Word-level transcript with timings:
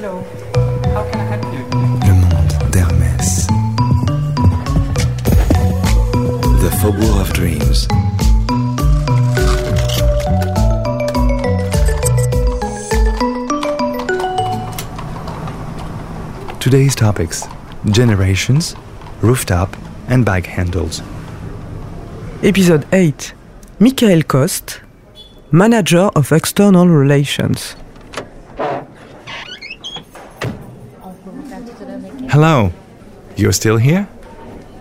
Le 0.00 0.08
monde 2.14 2.70
d'Hermès. 2.72 3.46
The 6.60 6.70
Faubourg 6.80 7.20
of 7.20 7.30
Dreams. 7.34 7.86
Today's 16.60 16.94
topics 16.94 17.46
generations, 17.90 18.74
rooftop, 19.20 19.76
and 20.08 20.24
bag 20.24 20.46
handles. 20.46 21.02
Episode 22.42 22.86
8 22.90 23.34
Michael 23.78 24.22
Coste, 24.22 24.80
Manager 25.50 26.08
of 26.16 26.32
External 26.32 26.88
Relations. 26.88 27.76
Hello! 32.32 32.70
You're 33.34 33.50
still 33.50 33.76
here? 33.76 34.08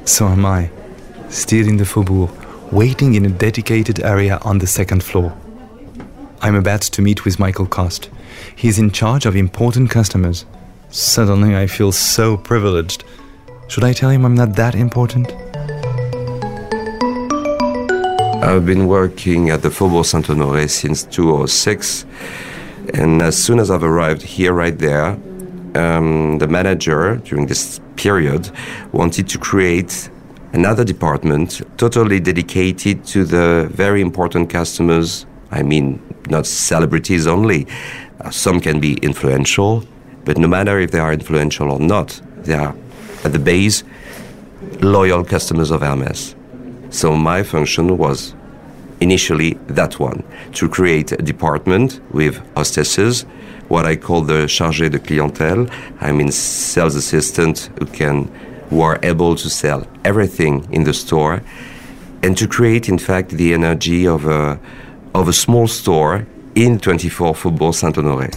So 0.05 0.27
am 0.27 0.45
I. 0.45 0.69
Still 1.29 1.67
in 1.67 1.77
the 1.77 1.83
Faubourg, 1.83 2.29
waiting 2.71 3.15
in 3.15 3.25
a 3.25 3.29
dedicated 3.29 4.03
area 4.03 4.37
on 4.43 4.59
the 4.59 4.67
second 4.67 5.03
floor. 5.03 5.35
I'm 6.43 6.53
about 6.53 6.81
to 6.81 7.01
meet 7.01 7.25
with 7.25 7.39
Michael 7.39 7.65
Coste. 7.65 8.11
He's 8.55 8.77
in 8.77 8.91
charge 8.91 9.25
of 9.25 9.35
important 9.35 9.89
customers. 9.89 10.45
Suddenly 10.91 11.57
I 11.57 11.65
feel 11.65 11.91
so 11.91 12.37
privileged. 12.37 13.03
Should 13.67 13.83
I 13.83 13.93
tell 13.93 14.11
him 14.11 14.25
I'm 14.25 14.35
not 14.35 14.55
that 14.57 14.75
important? 14.75 15.31
I've 18.43 18.67
been 18.67 18.85
working 18.85 19.49
at 19.49 19.63
the 19.63 19.71
Faubourg 19.71 20.05
Saint 20.05 20.27
Honoré 20.27 20.69
since 20.69 21.01
2006, 21.01 22.05
and 22.93 23.23
as 23.23 23.43
soon 23.43 23.57
as 23.57 23.71
I've 23.71 23.83
arrived 23.83 24.21
here, 24.21 24.53
right 24.53 24.77
there, 24.77 25.17
um, 25.75 26.37
the 26.39 26.47
manager 26.47 27.17
during 27.17 27.47
this 27.47 27.79
period 27.95 28.51
wanted 28.91 29.27
to 29.29 29.37
create 29.37 30.09
another 30.53 30.83
department 30.83 31.61
totally 31.77 32.19
dedicated 32.19 33.05
to 33.05 33.23
the 33.23 33.69
very 33.71 34.01
important 34.01 34.49
customers. 34.49 35.25
I 35.51 35.63
mean, 35.63 36.01
not 36.29 36.45
celebrities 36.45 37.27
only. 37.27 37.67
Uh, 38.21 38.29
some 38.29 38.59
can 38.59 38.79
be 38.79 38.93
influential, 38.95 39.83
but 40.25 40.37
no 40.37 40.47
matter 40.47 40.79
if 40.79 40.91
they 40.91 40.99
are 40.99 41.13
influential 41.13 41.71
or 41.71 41.79
not, 41.79 42.21
they 42.43 42.53
are 42.53 42.75
at 43.23 43.31
the 43.31 43.39
base 43.39 43.83
loyal 44.81 45.23
customers 45.23 45.71
of 45.71 45.81
Hermes. 45.81 46.35
So 46.89 47.15
my 47.15 47.43
function 47.43 47.97
was 47.97 48.33
initially 49.01 49.53
that 49.67 49.99
one 49.99 50.23
to 50.53 50.67
create 50.69 51.11
a 51.11 51.17
department 51.17 51.99
with 52.11 52.41
hostesses, 52.55 53.25
what 53.67 53.85
I 53.85 53.95
call 53.95 54.21
the 54.21 54.47
chargé 54.47 54.89
de 54.89 54.99
clientèle. 54.99 55.69
I 56.01 56.11
mean, 56.11 56.31
sales 56.31 56.95
assistant 56.95 57.69
who 57.79 57.85
can 57.85 58.29
who 58.69 58.81
are 58.81 58.99
able 59.01 59.35
to 59.35 59.49
sell 59.49 59.87
everything 60.05 60.67
in 60.71 60.83
the 60.83 60.93
store, 60.93 61.41
and 62.21 62.37
to 62.37 62.47
create, 62.47 62.87
in 62.87 62.99
fact, 62.99 63.29
the 63.31 63.53
energy 63.53 64.07
of 64.07 64.25
a 64.25 64.59
of 65.15 65.27
a 65.27 65.33
small 65.33 65.67
store 65.67 66.25
in 66.55 66.79
24 66.79 67.33
Faubourg 67.35 67.73
Saint 67.73 67.95
Honoré. 67.95 68.29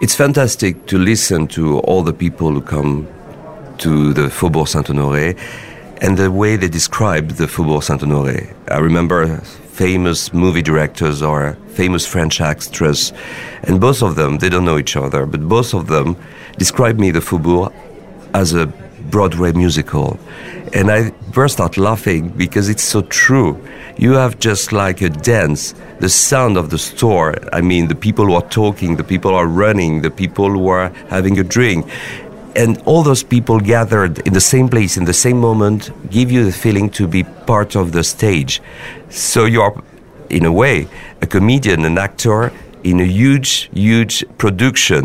It's 0.00 0.14
fantastic 0.14 0.86
to 0.86 0.98
listen 0.98 1.46
to 1.48 1.78
all 1.80 2.02
the 2.02 2.12
people 2.12 2.50
who 2.50 2.60
come 2.60 3.08
to 3.78 4.12
the 4.12 4.28
Faubourg 4.28 4.68
Saint 4.68 4.86
Honoré 4.86 5.36
and 6.02 6.16
the 6.18 6.30
way 6.30 6.56
they 6.56 6.68
describe 6.68 7.30
the 7.30 7.46
Faubourg 7.46 7.82
Saint 7.82 8.00
Honoré. 8.00 8.54
I 8.70 8.78
remember 8.78 9.38
famous 9.38 10.32
movie 10.32 10.62
directors 10.62 11.22
or 11.22 11.56
famous 11.68 12.06
French 12.06 12.40
actors, 12.40 13.12
and 13.62 13.80
both 13.80 14.02
of 14.02 14.16
them, 14.16 14.38
they 14.38 14.48
don't 14.48 14.64
know 14.64 14.78
each 14.78 14.96
other, 14.96 15.26
but 15.26 15.48
both 15.48 15.74
of 15.74 15.86
them 15.86 16.16
describe 16.58 16.98
me 16.98 17.10
the 17.10 17.20
Faubourg 17.20 17.72
as 18.34 18.54
a 18.54 18.66
Broadway 19.10 19.52
musical. 19.52 20.18
And 20.72 20.90
I 20.90 21.10
burst 21.32 21.60
out 21.60 21.76
laughing 21.76 22.28
because 22.30 22.68
it's 22.68 22.82
so 22.82 23.02
true. 23.02 23.62
You 23.96 24.12
have 24.12 24.38
just 24.38 24.72
like 24.72 25.00
a 25.00 25.08
dance, 25.08 25.74
the 26.00 26.08
sound 26.08 26.56
of 26.56 26.70
the 26.70 26.78
store. 26.78 27.36
I 27.52 27.60
mean, 27.60 27.88
the 27.88 27.94
people 27.94 28.26
who 28.26 28.34
are 28.34 28.48
talking, 28.48 28.96
the 28.96 29.04
people 29.04 29.30
who 29.30 29.36
are 29.36 29.46
running, 29.46 30.02
the 30.02 30.10
people 30.10 30.50
who 30.50 30.68
are 30.68 30.88
having 31.08 31.38
a 31.38 31.44
drink 31.44 31.88
and 32.56 32.78
all 32.86 33.02
those 33.02 33.22
people 33.22 33.60
gathered 33.60 34.18
in 34.26 34.32
the 34.32 34.40
same 34.40 34.68
place 34.68 34.96
in 34.96 35.04
the 35.04 35.12
same 35.12 35.38
moment 35.38 35.90
give 36.10 36.30
you 36.32 36.44
the 36.44 36.52
feeling 36.52 36.88
to 36.90 37.06
be 37.06 37.22
part 37.46 37.76
of 37.76 37.92
the 37.92 38.02
stage 38.02 38.60
so 39.10 39.44
you 39.44 39.60
are 39.60 39.74
in 40.30 40.44
a 40.44 40.52
way 40.52 40.88
a 41.22 41.26
comedian 41.26 41.84
an 41.84 41.98
actor 41.98 42.50
in 42.82 43.00
a 43.00 43.04
huge 43.04 43.68
huge 43.72 44.24
production 44.38 45.04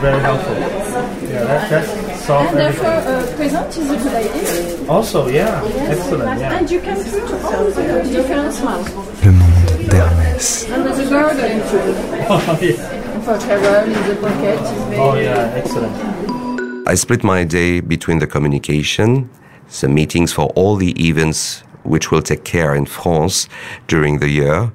very 0.00 0.20
helpful. 0.20 0.54
Yeah, 0.54 1.44
that, 1.44 1.70
that's 1.70 2.24
solved 2.24 2.50
And 2.50 2.58
therefore, 2.58 2.86
everything. 2.86 3.32
uh, 3.32 3.36
present 3.36 3.76
is 3.78 3.90
a 3.90 3.96
good 3.96 4.14
idea. 4.14 4.90
Also, 4.90 5.28
yeah, 5.28 5.62
excellent. 5.88 6.40
Yeah. 6.40 6.56
And 6.58 6.70
you 6.70 6.80
can 6.80 6.96
put 7.04 7.32
all 7.44 7.64
the 7.70 8.02
different 8.12 8.52
smells. 8.52 8.88
Le 9.24 9.32
monde 9.32 9.88
d'Hermès. 9.88 10.70
And 10.74 10.84
the 10.84 11.10
garden 11.10 11.60
too. 11.70 11.94
Oh, 12.28 12.58
yeah. 12.60 13.03
For 13.22 13.38
travel 13.38 13.90
in 13.90 14.08
the 14.08 14.16
pocket 14.20 14.58
Oh, 14.98 15.14
yeah, 15.14 15.52
excellent. 15.54 16.86
i 16.86 16.94
split 16.94 17.24
my 17.24 17.42
day 17.44 17.80
between 17.80 18.18
the 18.18 18.26
communication 18.26 19.30
some 19.68 19.94
meetings 19.94 20.32
for 20.32 20.46
all 20.56 20.76
the 20.76 20.92
events 21.08 21.62
which 21.84 22.10
will 22.10 22.20
take 22.22 22.44
care 22.44 22.74
in 22.74 22.84
france 22.86 23.48
during 23.86 24.18
the 24.18 24.28
year 24.28 24.70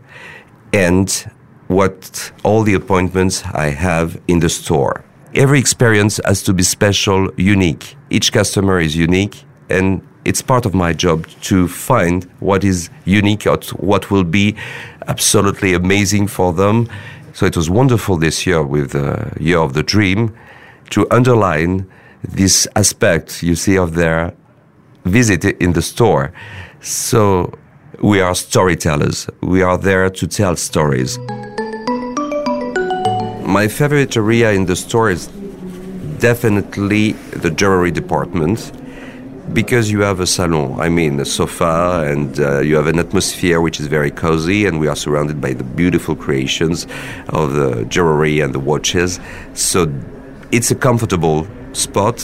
and 0.73 1.09
what 1.67 2.31
all 2.43 2.63
the 2.63 2.73
appointments 2.73 3.43
i 3.53 3.67
have 3.67 4.19
in 4.27 4.39
the 4.39 4.49
store 4.49 5.03
every 5.35 5.59
experience 5.59 6.19
has 6.25 6.41
to 6.43 6.53
be 6.53 6.63
special 6.63 7.31
unique 7.37 7.95
each 8.09 8.31
customer 8.31 8.79
is 8.79 8.95
unique 8.95 9.43
and 9.69 10.01
it's 10.25 10.41
part 10.41 10.65
of 10.65 10.73
my 10.73 10.91
job 10.93 11.27
to 11.41 11.67
find 11.67 12.23
what 12.39 12.63
is 12.63 12.89
unique 13.05 13.45
or 13.45 13.57
what 13.77 14.09
will 14.11 14.23
be 14.25 14.55
absolutely 15.07 15.73
amazing 15.73 16.27
for 16.27 16.51
them 16.53 16.87
so 17.33 17.45
it 17.45 17.55
was 17.55 17.69
wonderful 17.69 18.17
this 18.17 18.45
year 18.45 18.63
with 18.63 18.91
the 18.91 19.31
year 19.39 19.59
of 19.59 19.73
the 19.73 19.83
dream 19.83 20.35
to 20.89 21.07
underline 21.11 21.87
this 22.23 22.67
aspect 22.75 23.43
you 23.43 23.55
see 23.55 23.77
of 23.77 23.95
their 23.95 24.33
visit 25.05 25.43
in 25.45 25.73
the 25.73 25.81
store. 25.81 26.31
So 26.81 27.53
we 28.01 28.21
are 28.21 28.35
storytellers. 28.35 29.29
We 29.41 29.61
are 29.61 29.77
there 29.77 30.09
to 30.09 30.27
tell 30.27 30.55
stories. 30.55 31.17
My 33.45 33.67
favorite 33.67 34.15
area 34.15 34.51
in 34.51 34.65
the 34.65 34.75
store 34.75 35.09
is 35.09 35.27
definitely 36.19 37.13
the 37.13 37.49
jewelry 37.49 37.91
department 37.91 38.71
because 39.53 39.91
you 39.91 40.01
have 40.01 40.19
a 40.19 40.27
salon, 40.27 40.79
I 40.79 40.89
mean, 40.89 41.19
a 41.19 41.25
sofa, 41.25 42.03
and 42.05 42.39
uh, 42.39 42.59
you 42.59 42.75
have 42.75 42.87
an 42.87 42.99
atmosphere 42.99 43.61
which 43.61 43.79
is 43.79 43.87
very 43.87 44.11
cozy, 44.11 44.65
and 44.65 44.79
we 44.79 44.87
are 44.87 44.95
surrounded 44.95 45.41
by 45.41 45.53
the 45.53 45.63
beautiful 45.63 46.15
creations 46.15 46.85
of 47.29 47.53
the 47.53 47.85
jewelry 47.85 48.39
and 48.41 48.53
the 48.53 48.59
watches. 48.59 49.19
So 49.53 49.91
it's 50.51 50.71
a 50.71 50.75
comfortable 50.75 51.47
spot, 51.73 52.21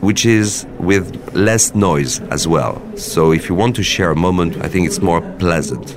which 0.00 0.26
is 0.26 0.66
with 0.78 1.34
less 1.34 1.74
noise 1.74 2.20
as 2.30 2.46
well. 2.46 2.82
So 2.96 3.32
if 3.32 3.48
you 3.48 3.54
want 3.54 3.76
to 3.76 3.82
share 3.82 4.10
a 4.10 4.16
moment, 4.16 4.56
I 4.62 4.68
think 4.68 4.86
it's 4.86 5.00
more 5.00 5.20
pleasant. 5.38 5.96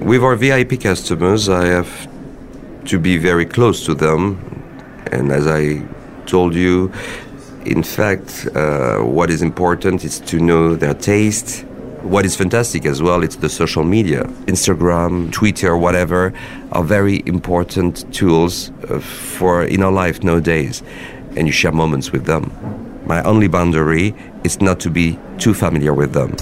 With 0.00 0.22
our 0.22 0.36
VIP 0.36 0.80
customers, 0.80 1.48
I 1.48 1.66
have 1.66 2.08
to 2.86 2.98
be 2.98 3.16
very 3.18 3.46
close 3.46 3.84
to 3.86 3.94
them, 3.94 4.38
and 5.10 5.32
as 5.32 5.46
I 5.46 5.82
told 6.26 6.54
you, 6.54 6.92
in 7.68 7.82
fact, 7.82 8.48
uh, 8.54 8.98
what 8.98 9.30
is 9.30 9.42
important 9.42 10.04
is 10.04 10.20
to 10.20 10.38
know 10.38 10.74
their 10.74 10.94
taste. 10.94 11.64
What 12.02 12.24
is 12.24 12.34
fantastic 12.36 12.86
as 12.86 13.02
well, 13.02 13.22
it's 13.22 13.36
the 13.36 13.48
social 13.48 13.84
media. 13.84 14.24
Instagram, 14.46 15.30
Twitter, 15.32 15.76
whatever, 15.76 16.32
are 16.72 16.84
very 16.84 17.22
important 17.26 18.12
tools 18.14 18.70
uh, 18.88 19.00
for 19.00 19.64
in 19.64 19.82
our 19.82 19.92
life 19.92 20.22
nowadays. 20.22 20.82
And 21.36 21.46
you 21.46 21.52
share 21.52 21.72
moments 21.72 22.10
with 22.10 22.24
them. 22.24 22.50
My 23.06 23.22
only 23.22 23.48
boundary 23.48 24.14
is 24.44 24.60
not 24.60 24.80
to 24.80 24.90
be 24.90 25.18
too 25.38 25.54
familiar 25.54 25.92
with 25.92 26.12
them. 26.12 26.34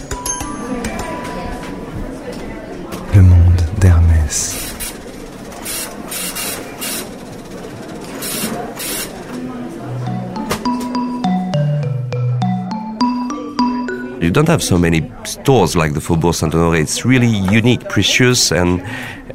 You 14.26 14.32
don't 14.32 14.49
have 14.49 14.61
so 14.61 14.76
many 14.76 15.08
stores 15.23 15.76
like 15.76 15.94
the 15.94 16.00
Faubourg 16.00 16.34
Saint 16.34 16.52
Honoré. 16.52 16.81
It's 16.81 17.05
really 17.05 17.28
unique, 17.28 17.88
precious, 17.88 18.50
and 18.50 18.82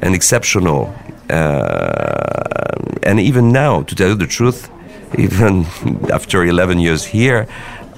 and 0.02 0.14
exceptional. 0.14 0.94
Uh, 1.30 3.02
and 3.02 3.18
even 3.18 3.52
now, 3.52 3.84
to 3.84 3.94
tell 3.94 4.10
you 4.10 4.14
the 4.14 4.26
truth, 4.26 4.68
even 5.18 5.64
after 6.12 6.44
11 6.44 6.78
years 6.78 7.06
here, 7.06 7.46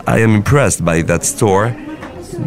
I 0.07 0.21
am 0.21 0.37
impressed 0.37 0.85
by 0.85 1.03
that 1.03 1.25
store 1.25 1.75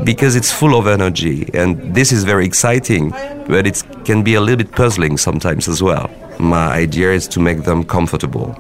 because 0.06 0.38
it's 0.38 0.50
full 0.50 0.80
of 0.80 0.88
energy, 0.88 1.50
and 1.54 1.94
this 1.94 2.14
is 2.14 2.24
very 2.24 2.46
exciting. 2.46 3.10
But 3.50 3.68
it 3.68 3.84
can 4.06 4.24
be 4.24 4.36
a 4.36 4.40
little 4.40 4.64
bit 4.64 4.72
puzzling 4.72 5.18
sometimes 5.18 5.68
as 5.68 5.84
well. 5.84 6.10
my 6.40 6.68
idea 6.84 7.12
is 7.12 7.28
to 7.28 7.42
make 7.42 7.64
them 7.64 7.84
comfortable. 7.84 8.56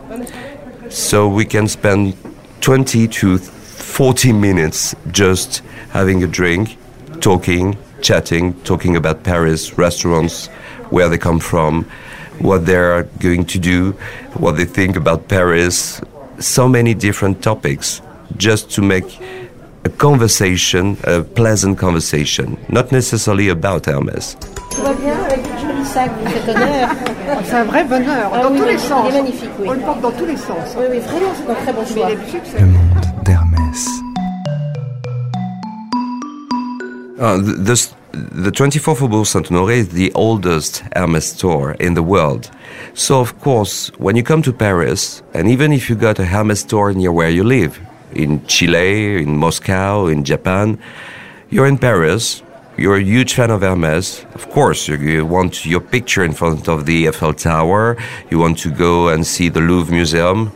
So 0.89 1.29
we 1.29 1.45
can 1.45 1.69
spend 1.69 2.13
20 2.59 3.07
to 3.07 3.39
40 3.97 4.31
minutes 4.31 4.93
just 5.11 5.63
having 5.89 6.21
a 6.23 6.27
drink, 6.27 6.77
talking, 7.19 7.75
chatting, 7.99 8.53
talking 8.63 8.95
about 8.95 9.23
Paris, 9.23 9.75
restaurants, 9.75 10.49
where 10.91 11.09
they 11.09 11.17
come 11.17 11.39
from, 11.39 11.83
what 12.37 12.67
they're 12.67 13.05
going 13.19 13.43
to 13.45 13.57
do, 13.57 13.93
what 14.35 14.55
they 14.55 14.65
think 14.65 14.95
about 14.95 15.27
Paris, 15.27 15.99
so 16.37 16.67
many 16.67 16.93
different 16.93 17.41
topics, 17.41 17.99
just 18.37 18.69
to 18.69 18.83
make 18.83 19.19
a 19.83 19.89
conversation, 19.89 20.95
a 21.05 21.23
pleasant 21.23 21.79
conversation, 21.79 22.55
not 22.69 22.91
necessarily 22.91 23.49
about 23.49 23.87
Hermès. 23.87 24.35
Tout 24.69 24.83
va 24.83 24.93
bien 24.93 25.15
avec 25.25 25.39
le 25.43 25.57
joli 25.59 25.83
sac, 25.85 26.11
vous 26.21 26.29
faites 26.29 26.49
honneur. 26.55 26.89
C'est 27.45 27.55
un 27.55 27.63
vrai 27.63 27.83
bonheur, 27.83 28.29
Ah 28.31 28.43
dans 28.43 28.51
oui, 28.51 28.59
tous 28.59 28.65
oui, 28.65 28.71
les 28.73 28.77
sens. 28.77 29.07
il 29.09 29.15
est 29.15 29.21
magnifique, 29.23 29.49
oui. 29.59 29.67
On 29.69 29.73
le 29.73 29.79
porte 29.79 30.01
dans 30.01 30.11
tous 30.11 30.25
les 30.27 30.37
sens. 30.37 30.75
Oui, 30.77 30.85
oui, 30.91 30.99
vraiment, 30.99 31.33
c'est 31.35 31.51
un 31.51 31.55
très 31.55 31.73
bon 31.73 31.85
choix. 31.85 32.09
il 32.11 32.13
est 32.13 32.31
succès. 32.31 32.59
Le 32.59 32.65
monde 32.67 32.81
Uh, 37.19 37.37
the, 37.37 37.91
the 38.11 38.51
24 38.51 38.95
Faubourg 38.95 39.25
Saint-Honoré 39.25 39.77
is 39.77 39.89
the 39.89 40.11
oldest 40.13 40.83
Hermes 40.95 41.25
store 41.25 41.71
in 41.73 41.95
the 41.95 42.03
world. 42.03 42.51
So, 42.93 43.19
of 43.19 43.39
course, 43.39 43.87
when 43.97 44.15
you 44.15 44.21
come 44.21 44.43
to 44.43 44.53
Paris, 44.53 45.23
and 45.33 45.49
even 45.49 45.73
if 45.73 45.89
you 45.89 45.95
got 45.95 46.19
a 46.19 46.25
Hermes 46.25 46.59
store 46.59 46.93
near 46.93 47.11
where 47.11 47.31
you 47.31 47.43
live, 47.43 47.79
in 48.13 48.45
Chile, 48.45 49.23
in 49.23 49.35
Moscow, 49.35 50.05
in 50.05 50.23
Japan, 50.23 50.77
you're 51.49 51.65
in 51.65 51.79
Paris, 51.79 52.43
you're 52.77 52.97
a 52.97 53.03
huge 53.03 53.33
fan 53.33 53.49
of 53.49 53.61
Hermes. 53.61 54.23
Of 54.35 54.49
course, 54.51 54.87
you, 54.87 54.97
you 54.97 55.25
want 55.25 55.65
your 55.65 55.81
picture 55.81 56.23
in 56.23 56.33
front 56.33 56.69
of 56.69 56.85
the 56.85 57.07
Eiffel 57.07 57.33
Tower, 57.33 57.97
you 58.29 58.37
want 58.37 58.59
to 58.59 58.69
go 58.69 59.09
and 59.09 59.25
see 59.25 59.49
the 59.49 59.61
Louvre 59.61 59.91
Museum, 59.91 60.51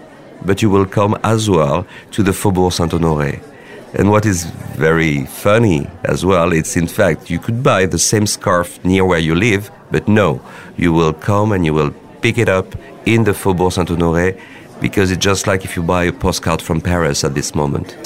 but 0.46 0.62
you 0.62 0.70
will 0.70 0.86
come 0.86 1.18
as 1.24 1.50
well 1.50 1.88
to 2.12 2.22
the 2.22 2.34
Faubourg 2.34 2.72
Saint-Honoré. 2.72 3.51
And 3.94 4.10
what 4.10 4.26
is 4.26 4.46
very 4.78 5.26
funny 5.26 5.88
as 6.04 6.24
well, 6.24 6.54
it's 6.54 6.78
in 6.78 6.88
fact 6.88 7.30
you 7.30 7.40
could 7.40 7.62
buy 7.62 7.86
the 7.86 8.00
same 8.00 8.26
scarf 8.26 8.84
near 8.86 9.04
where 9.06 9.20
you 9.20 9.36
live, 9.36 9.70
but 9.92 10.08
no, 10.08 10.42
you 10.78 10.94
will 10.94 11.14
come 11.14 11.52
and 11.52 11.66
you 11.66 11.74
will 11.74 11.92
pick 12.22 12.38
it 12.38 12.48
up 12.48 12.76
in 13.06 13.26
the 13.26 13.34
Faubourg 13.34 13.74
Saint 13.74 13.90
Honoré 13.90 14.40
because 14.80 15.12
it's 15.12 15.24
just 15.24 15.46
like 15.46 15.66
if 15.66 15.76
you 15.76 15.84
buy 15.84 16.06
a 16.06 16.14
postcard 16.14 16.62
from 16.62 16.80
Paris 16.80 17.24
at 17.24 17.36
this 17.36 17.54
moment. 17.54 17.98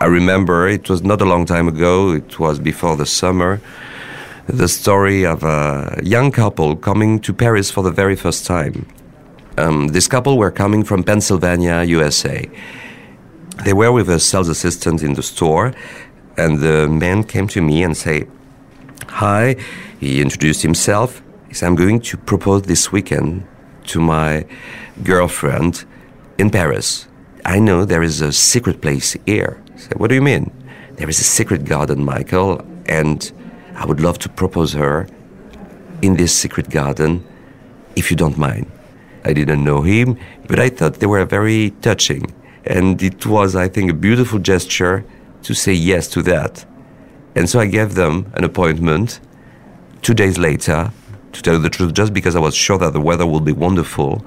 I 0.00 0.06
remember 0.06 0.66
it 0.66 0.88
was 0.88 1.02
not 1.02 1.20
a 1.20 1.24
long 1.24 1.46
time 1.46 1.68
ago, 1.68 2.12
it 2.12 2.38
was 2.38 2.58
before 2.58 2.96
the 2.96 3.06
summer, 3.06 3.60
the 4.46 4.66
story 4.66 5.24
of 5.24 5.44
a 5.44 6.00
young 6.02 6.32
couple 6.32 6.74
coming 6.74 7.20
to 7.20 7.32
Paris 7.32 7.70
for 7.70 7.82
the 7.82 7.90
very 7.90 8.16
first 8.16 8.46
time. 8.46 8.86
Um, 9.58 9.88
this 9.88 10.08
couple 10.08 10.38
were 10.38 10.50
coming 10.50 10.84
from 10.84 11.04
Pennsylvania, 11.04 11.82
USA. 11.82 12.48
They 13.64 13.72
were 13.74 13.92
with 13.92 14.08
a 14.08 14.18
sales 14.18 14.48
assistant 14.48 15.02
in 15.02 15.14
the 15.14 15.22
store, 15.22 15.72
and 16.36 16.60
the 16.60 16.88
man 16.88 17.24
came 17.24 17.46
to 17.48 17.60
me 17.60 17.82
and 17.82 17.96
say, 17.96 18.24
"Hi." 19.06 19.56
He 20.00 20.22
introduced 20.22 20.62
himself. 20.62 21.22
He 21.48 21.54
said, 21.54 21.66
"I'm 21.66 21.76
going 21.76 22.00
to 22.00 22.16
propose 22.16 22.62
this 22.62 22.90
weekend 22.90 23.42
to 23.92 24.00
my 24.00 24.46
girlfriend 25.04 25.84
in 26.38 26.50
Paris. 26.50 27.06
I 27.44 27.58
know 27.58 27.84
there 27.84 28.02
is 28.02 28.22
a 28.22 28.32
secret 28.32 28.80
place 28.80 29.16
here." 29.26 29.58
I 29.74 29.78
said, 29.78 29.98
"What 29.98 30.08
do 30.08 30.14
you 30.14 30.22
mean?" 30.22 30.50
There 30.96 31.10
is 31.10 31.20
a 31.20 31.24
secret 31.24 31.64
garden, 31.64 32.04
Michael, 32.04 32.62
and 32.86 33.32
I 33.76 33.84
would 33.86 34.00
love 34.00 34.18
to 34.18 34.28
propose 34.28 34.72
her 34.72 35.06
in 36.02 36.16
this 36.16 36.32
secret 36.32 36.70
garden, 36.70 37.24
if 37.94 38.10
you 38.10 38.16
don't 38.16 38.38
mind. 38.38 38.66
I 39.24 39.32
didn't 39.34 39.64
know 39.64 39.82
him, 39.82 40.16
but 40.46 40.58
I 40.58 40.70
thought 40.70 40.94
they 41.00 41.06
were 41.06 41.24
very 41.26 41.72
touching. 41.82 42.32
And 42.64 43.02
it 43.02 43.26
was, 43.26 43.56
I 43.56 43.68
think, 43.68 43.90
a 43.90 43.94
beautiful 43.94 44.38
gesture 44.38 45.04
to 45.42 45.54
say 45.54 45.72
yes 45.72 46.08
to 46.08 46.22
that. 46.22 46.64
And 47.34 47.48
so 47.48 47.60
I 47.60 47.66
gave 47.66 47.94
them 47.94 48.30
an 48.34 48.44
appointment 48.44 49.20
two 50.02 50.14
days 50.14 50.38
later, 50.38 50.92
to 51.32 51.42
tell 51.42 51.54
you 51.54 51.60
the 51.60 51.70
truth, 51.70 51.94
just 51.94 52.12
because 52.12 52.34
I 52.34 52.40
was 52.40 52.54
sure 52.54 52.78
that 52.78 52.92
the 52.92 53.00
weather 53.00 53.26
would 53.26 53.44
be 53.44 53.52
wonderful. 53.52 54.24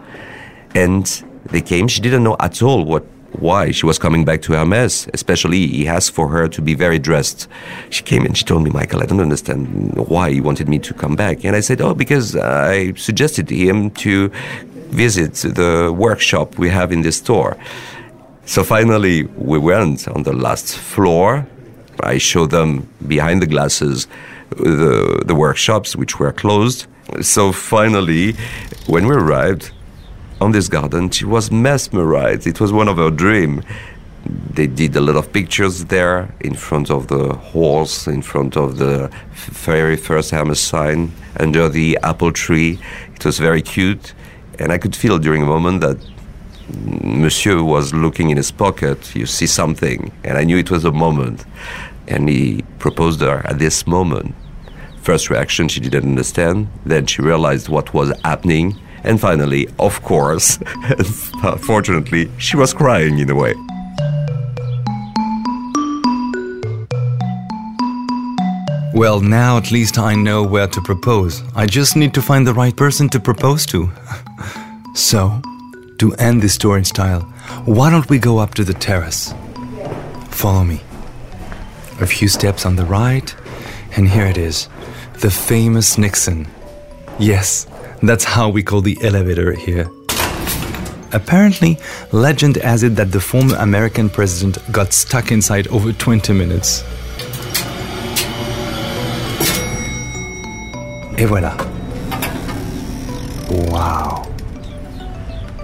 And 0.73 1.05
they 1.45 1.61
came. 1.61 1.87
She 1.87 2.01
didn't 2.01 2.23
know 2.23 2.37
at 2.39 2.61
all 2.61 2.85
what 2.85 3.05
why 3.39 3.71
she 3.71 3.85
was 3.85 3.97
coming 3.97 4.23
back 4.25 4.41
to 4.43 4.53
Hermes, 4.53 5.07
especially 5.13 5.67
he 5.67 5.87
asked 5.87 6.11
for 6.11 6.27
her 6.29 6.47
to 6.47 6.61
be 6.61 6.75
very 6.75 6.99
dressed. 6.99 7.47
She 7.89 8.03
came 8.03 8.25
and 8.25 8.37
she 8.37 8.45
told 8.45 8.63
me, 8.63 8.69
Michael, 8.69 9.01
I 9.01 9.05
don't 9.05 9.19
understand 9.19 9.95
why 9.95 10.31
he 10.31 10.41
wanted 10.41 10.69
me 10.69 10.79
to 10.79 10.93
come 10.93 11.15
back. 11.15 11.43
And 11.43 11.55
I 11.55 11.59
said, 11.59 11.81
oh, 11.81 11.93
because 11.93 12.35
I 12.35 12.93
suggested 12.93 13.49
him 13.49 13.89
to 13.91 14.29
visit 14.89 15.33
the 15.55 15.91
workshop 15.97 16.57
we 16.59 16.69
have 16.69 16.91
in 16.91 17.01
the 17.01 17.11
store. 17.11 17.57
So 18.45 18.63
finally, 18.63 19.23
we 19.23 19.57
went 19.57 20.07
on 20.07 20.23
the 20.23 20.33
last 20.33 20.77
floor. 20.77 21.47
I 22.01 22.17
showed 22.17 22.51
them 22.51 22.89
behind 23.07 23.41
the 23.41 23.47
glasses 23.47 24.07
the, 24.57 25.23
the 25.25 25.35
workshops, 25.35 25.95
which 25.95 26.19
were 26.19 26.31
closed. 26.31 26.87
So 27.21 27.51
finally, 27.51 28.33
when 28.87 29.07
we 29.07 29.15
arrived 29.15 29.71
on 30.41 30.51
this 30.51 30.67
garden, 30.67 31.09
she 31.09 31.25
was 31.25 31.51
mesmerized. 31.51 32.47
It 32.47 32.59
was 32.59 32.71
one 32.71 32.87
of 32.87 32.97
her 32.97 33.09
dreams. 33.09 33.63
They 34.25 34.67
did 34.67 34.95
a 34.95 35.01
lot 35.01 35.15
of 35.15 35.33
pictures 35.33 35.85
there 35.85 36.33
in 36.39 36.55
front 36.55 36.89
of 36.89 37.07
the 37.07 37.33
horse, 37.33 38.07
in 38.07 38.21
front 38.21 38.55
of 38.55 38.77
the 38.77 39.11
very 39.33 39.97
first 39.97 40.31
Hermes 40.31 40.59
sign, 40.59 41.11
under 41.37 41.67
the 41.67 41.97
apple 42.03 42.31
tree. 42.31 42.79
It 43.15 43.25
was 43.25 43.39
very 43.39 43.61
cute. 43.61 44.13
And 44.59 44.71
I 44.71 44.77
could 44.77 44.95
feel 44.95 45.17
during 45.17 45.41
a 45.41 45.45
moment 45.45 45.81
that 45.81 45.97
Monsieur 46.69 47.61
was 47.63 47.93
looking 47.93 48.29
in 48.29 48.37
his 48.37 48.51
pocket, 48.51 49.15
you 49.15 49.25
see 49.25 49.47
something, 49.47 50.11
and 50.23 50.37
I 50.37 50.43
knew 50.43 50.57
it 50.57 50.71
was 50.71 50.85
a 50.85 50.91
moment. 50.91 51.45
And 52.07 52.29
he 52.29 52.63
proposed 52.79 53.21
her 53.21 53.45
at 53.45 53.59
this 53.59 53.87
moment. 53.87 54.35
First 55.01 55.29
reaction, 55.29 55.67
she 55.67 55.79
didn't 55.79 56.09
understand. 56.09 56.67
Then 56.85 57.05
she 57.05 57.21
realized 57.21 57.69
what 57.69 57.93
was 57.93 58.13
happening. 58.23 58.79
And 59.03 59.19
finally, 59.19 59.67
of 59.79 60.01
course, 60.01 60.59
fortunately, 61.59 62.31
she 62.37 62.55
was 62.55 62.73
crying 62.73 63.19
in 63.19 63.29
a 63.29 63.35
way. 63.35 63.53
Well, 68.93 69.19
now 69.21 69.57
at 69.57 69.71
least 69.71 69.97
I 69.97 70.15
know 70.15 70.43
where 70.43 70.67
to 70.67 70.81
propose. 70.81 71.41
I 71.55 71.65
just 71.65 71.95
need 71.95 72.13
to 72.13 72.21
find 72.21 72.45
the 72.45 72.53
right 72.53 72.75
person 72.75 73.09
to 73.09 73.19
propose 73.19 73.65
to. 73.67 73.91
so, 74.93 75.41
to 75.99 76.13
end 76.15 76.41
this 76.41 76.57
tour 76.57 76.77
in 76.77 76.83
style, 76.83 77.21
why 77.65 77.89
don't 77.89 78.09
we 78.09 78.19
go 78.19 78.37
up 78.37 78.53
to 78.55 78.63
the 78.63 78.73
terrace? 78.73 79.33
Follow 80.29 80.63
me. 80.63 80.81
A 82.01 82.07
few 82.07 82.27
steps 82.27 82.65
on 82.65 82.75
the 82.75 82.85
right, 82.85 83.35
and 83.95 84.07
here 84.07 84.25
it 84.25 84.37
is 84.37 84.67
the 85.19 85.31
famous 85.31 85.97
Nixon. 85.97 86.47
Yes, 87.19 87.67
that's 88.01 88.25
how 88.25 88.49
we 88.49 88.63
call 88.63 88.81
the 88.81 88.97
elevator 89.01 89.53
here. 89.53 89.89
Apparently, 91.13 91.77
legend 92.11 92.57
has 92.57 92.83
it 92.83 92.95
that 92.95 93.11
the 93.11 93.21
former 93.21 93.55
American 93.57 94.09
president 94.09 94.57
got 94.71 94.91
stuck 94.91 95.31
inside 95.31 95.67
over 95.67 95.93
20 95.93 96.33
minutes. 96.33 96.83
Et 101.17 101.25
voilà. 101.25 101.55
Wow. 103.49 104.32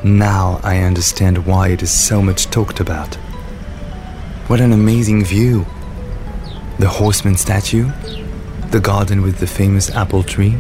Now 0.04 0.62
I 0.64 0.78
understand 0.78 1.46
why 1.46 1.70
it 1.70 1.84
is 1.84 1.92
so 1.92 2.22
much 2.22 2.46
talked 2.46 2.80
about. 2.80 3.16
What 4.48 4.62
an 4.62 4.72
amazing 4.72 5.26
view! 5.26 5.66
The 6.80 6.88
horseman 6.88 7.36
statue, 7.36 7.92
the 8.72 8.80
garden 8.80 9.22
with 9.22 9.40
the 9.40 9.48
famous 9.48 9.90
apple 9.94 10.24
tree. 10.24 10.58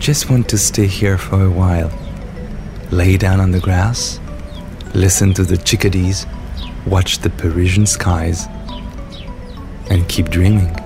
Just 0.00 0.28
want 0.28 0.48
to 0.48 0.58
stay 0.58 0.88
here 0.88 1.16
for 1.16 1.44
a 1.44 1.50
while. 1.50 1.92
Lay 2.90 3.16
down 3.16 3.38
on 3.38 3.52
the 3.52 3.60
grass, 3.60 4.18
listen 4.92 5.32
to 5.34 5.44
the 5.44 5.56
chickadees, 5.56 6.26
watch 6.86 7.18
the 7.18 7.30
Parisian 7.30 7.86
skies, 7.86 8.48
and 9.88 10.08
keep 10.08 10.28
dreaming. 10.28 10.79